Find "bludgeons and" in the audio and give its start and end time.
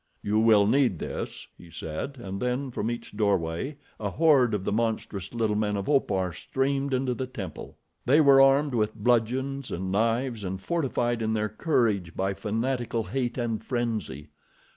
8.95-9.91